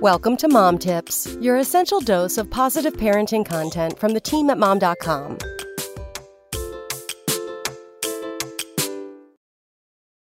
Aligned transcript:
Welcome 0.00 0.36
to 0.36 0.48
Mom 0.48 0.78
Tips, 0.78 1.26
your 1.40 1.56
essential 1.56 1.98
dose 1.98 2.38
of 2.38 2.48
positive 2.48 2.92
parenting 2.92 3.44
content 3.44 3.98
from 3.98 4.12
the 4.12 4.20
team 4.20 4.48
at 4.48 4.56
mom.com. 4.56 5.38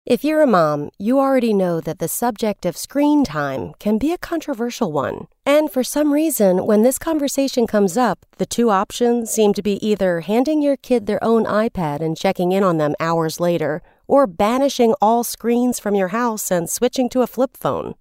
If 0.06 0.24
you're 0.24 0.40
a 0.40 0.46
mom, 0.46 0.88
you 0.96 1.18
already 1.18 1.52
know 1.52 1.82
that 1.82 1.98
the 1.98 2.08
subject 2.08 2.64
of 2.64 2.78
screen 2.78 3.24
time 3.24 3.74
can 3.78 3.98
be 3.98 4.10
a 4.10 4.16
controversial 4.16 4.90
one. 4.90 5.26
And 5.44 5.70
for 5.70 5.84
some 5.84 6.14
reason, 6.14 6.64
when 6.64 6.82
this 6.82 6.98
conversation 6.98 7.66
comes 7.66 7.98
up, 7.98 8.24
the 8.38 8.46
two 8.46 8.70
options 8.70 9.30
seem 9.30 9.52
to 9.52 9.60
be 9.60 9.86
either 9.86 10.20
handing 10.20 10.62
your 10.62 10.78
kid 10.78 11.04
their 11.04 11.22
own 11.22 11.44
iPad 11.44 12.00
and 12.00 12.16
checking 12.16 12.52
in 12.52 12.64
on 12.64 12.78
them 12.78 12.94
hours 12.98 13.38
later, 13.38 13.82
or 14.06 14.26
banishing 14.26 14.94
all 15.02 15.24
screens 15.24 15.78
from 15.78 15.94
your 15.94 16.08
house 16.08 16.50
and 16.50 16.70
switching 16.70 17.10
to 17.10 17.20
a 17.20 17.26
flip 17.26 17.54
phone. 17.54 17.94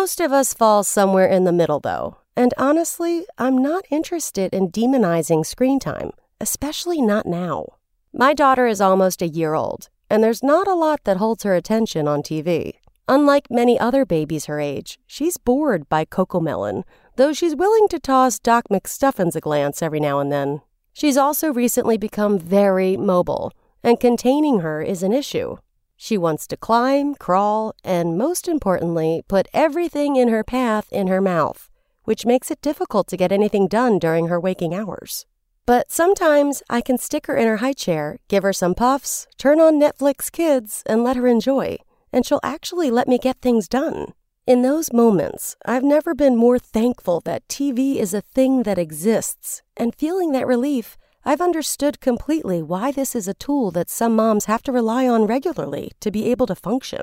Most 0.00 0.18
of 0.18 0.32
us 0.32 0.52
fall 0.52 0.82
somewhere 0.82 1.28
in 1.28 1.44
the 1.44 1.52
middle, 1.52 1.78
though, 1.78 2.16
and 2.34 2.52
honestly, 2.58 3.26
I'm 3.38 3.56
not 3.56 3.84
interested 3.92 4.52
in 4.52 4.72
demonizing 4.72 5.46
screen 5.46 5.78
time, 5.78 6.10
especially 6.40 7.00
not 7.00 7.26
now. 7.26 7.66
My 8.12 8.34
daughter 8.34 8.66
is 8.66 8.80
almost 8.80 9.22
a 9.22 9.28
year 9.28 9.54
old, 9.54 9.88
and 10.10 10.20
there's 10.20 10.42
not 10.42 10.66
a 10.66 10.74
lot 10.74 11.04
that 11.04 11.18
holds 11.18 11.44
her 11.44 11.54
attention 11.54 12.08
on 12.08 12.24
TV. 12.24 12.72
Unlike 13.06 13.52
many 13.52 13.78
other 13.78 14.04
babies 14.04 14.46
her 14.46 14.58
age, 14.58 14.98
she's 15.06 15.36
bored 15.36 15.88
by 15.88 16.04
Cocomelon, 16.04 16.82
though 17.14 17.32
she's 17.32 17.54
willing 17.54 17.86
to 17.86 18.00
toss 18.00 18.40
Doc 18.40 18.64
McStuffins 18.72 19.36
a 19.36 19.40
glance 19.40 19.80
every 19.80 20.00
now 20.00 20.18
and 20.18 20.32
then. 20.32 20.60
She's 20.92 21.16
also 21.16 21.52
recently 21.52 21.98
become 21.98 22.36
very 22.36 22.96
mobile, 22.96 23.52
and 23.84 24.00
containing 24.00 24.58
her 24.58 24.82
is 24.82 25.04
an 25.04 25.12
issue. 25.12 25.58
She 25.96 26.18
wants 26.18 26.46
to 26.48 26.56
climb, 26.56 27.14
crawl, 27.14 27.74
and 27.84 28.18
most 28.18 28.48
importantly, 28.48 29.22
put 29.28 29.48
everything 29.52 30.16
in 30.16 30.28
her 30.28 30.44
path 30.44 30.92
in 30.92 31.06
her 31.06 31.20
mouth, 31.20 31.70
which 32.04 32.26
makes 32.26 32.50
it 32.50 32.60
difficult 32.60 33.06
to 33.08 33.16
get 33.16 33.32
anything 33.32 33.68
done 33.68 33.98
during 33.98 34.28
her 34.28 34.40
waking 34.40 34.74
hours. 34.74 35.26
But 35.66 35.90
sometimes 35.90 36.62
I 36.68 36.82
can 36.82 36.98
stick 36.98 37.26
her 37.26 37.36
in 37.36 37.48
her 37.48 37.58
high 37.58 37.72
chair, 37.72 38.18
give 38.28 38.42
her 38.42 38.52
some 38.52 38.74
puffs, 38.74 39.26
turn 39.38 39.60
on 39.60 39.80
Netflix 39.80 40.30
Kids, 40.30 40.82
and 40.84 41.02
let 41.02 41.16
her 41.16 41.26
enjoy, 41.26 41.78
and 42.12 42.26
she'll 42.26 42.40
actually 42.42 42.90
let 42.90 43.08
me 43.08 43.16
get 43.16 43.40
things 43.40 43.66
done. 43.66 44.12
In 44.46 44.60
those 44.60 44.92
moments, 44.92 45.56
I've 45.64 45.82
never 45.82 46.14
been 46.14 46.36
more 46.36 46.58
thankful 46.58 47.20
that 47.20 47.48
TV 47.48 47.96
is 47.96 48.12
a 48.12 48.20
thing 48.20 48.64
that 48.64 48.76
exists, 48.76 49.62
and 49.74 49.94
feeling 49.94 50.32
that 50.32 50.46
relief 50.46 50.98
I've 51.26 51.40
understood 51.40 52.00
completely 52.00 52.60
why 52.60 52.92
this 52.92 53.16
is 53.16 53.26
a 53.26 53.32
tool 53.32 53.70
that 53.70 53.88
some 53.88 54.14
moms 54.14 54.44
have 54.44 54.62
to 54.64 54.72
rely 54.72 55.08
on 55.08 55.26
regularly 55.26 55.92
to 56.00 56.10
be 56.10 56.30
able 56.30 56.46
to 56.46 56.54
function. 56.54 57.00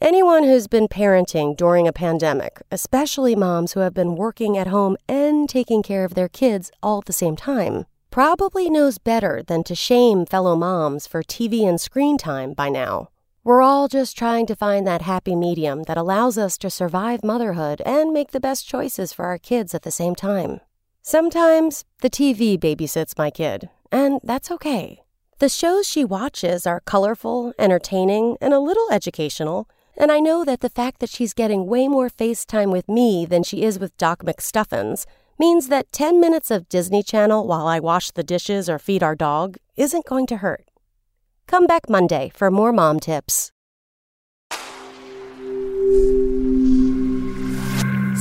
Anyone 0.00 0.44
who's 0.44 0.68
been 0.68 0.86
parenting 0.86 1.56
during 1.56 1.88
a 1.88 1.92
pandemic, 1.92 2.62
especially 2.70 3.34
moms 3.34 3.72
who 3.72 3.80
have 3.80 3.92
been 3.92 4.14
working 4.14 4.56
at 4.56 4.68
home 4.68 4.96
and 5.08 5.48
taking 5.48 5.82
care 5.82 6.04
of 6.04 6.14
their 6.14 6.28
kids 6.28 6.70
all 6.80 6.98
at 6.98 7.06
the 7.06 7.12
same 7.12 7.34
time, 7.34 7.86
probably 8.12 8.70
knows 8.70 8.98
better 8.98 9.42
than 9.44 9.64
to 9.64 9.74
shame 9.74 10.26
fellow 10.26 10.54
moms 10.54 11.08
for 11.08 11.24
TV 11.24 11.66
and 11.66 11.80
screen 11.80 12.16
time 12.16 12.52
by 12.52 12.68
now. 12.68 13.08
We're 13.42 13.62
all 13.62 13.88
just 13.88 14.16
trying 14.16 14.46
to 14.46 14.54
find 14.54 14.86
that 14.86 15.02
happy 15.02 15.34
medium 15.34 15.84
that 15.84 15.98
allows 15.98 16.38
us 16.38 16.56
to 16.58 16.70
survive 16.70 17.24
motherhood 17.24 17.82
and 17.84 18.12
make 18.12 18.30
the 18.30 18.40
best 18.40 18.68
choices 18.68 19.12
for 19.12 19.24
our 19.24 19.38
kids 19.38 19.74
at 19.74 19.82
the 19.82 19.90
same 19.90 20.14
time. 20.14 20.60
Sometimes 21.08 21.84
the 22.00 22.10
TV 22.10 22.58
babysits 22.58 23.16
my 23.16 23.30
kid, 23.30 23.70
and 23.92 24.18
that's 24.24 24.50
okay. 24.50 25.04
The 25.38 25.48
shows 25.48 25.86
she 25.86 26.04
watches 26.04 26.66
are 26.66 26.80
colorful, 26.80 27.52
entertaining, 27.60 28.36
and 28.40 28.52
a 28.52 28.58
little 28.58 28.88
educational, 28.90 29.68
and 29.96 30.10
I 30.10 30.18
know 30.18 30.44
that 30.44 30.62
the 30.62 30.68
fact 30.68 30.98
that 30.98 31.08
she's 31.08 31.32
getting 31.32 31.68
way 31.68 31.86
more 31.86 32.10
FaceTime 32.10 32.72
with 32.72 32.88
me 32.88 33.24
than 33.24 33.44
she 33.44 33.62
is 33.62 33.78
with 33.78 33.96
Doc 33.96 34.24
McStuffins 34.24 35.06
means 35.38 35.68
that 35.68 35.92
10 35.92 36.20
minutes 36.20 36.50
of 36.50 36.68
Disney 36.68 37.04
Channel 37.04 37.46
while 37.46 37.68
I 37.68 37.78
wash 37.78 38.10
the 38.10 38.24
dishes 38.24 38.68
or 38.68 38.80
feed 38.80 39.04
our 39.04 39.14
dog 39.14 39.58
isn't 39.76 40.06
going 40.06 40.26
to 40.26 40.38
hurt. 40.38 40.68
Come 41.46 41.68
back 41.68 41.88
Monday 41.88 42.32
for 42.34 42.50
more 42.50 42.72
mom 42.72 42.98
tips. 42.98 43.52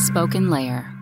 SpokenLayer 0.08 0.95